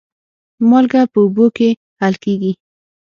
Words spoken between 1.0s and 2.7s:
په اوبو کې حل کېږي.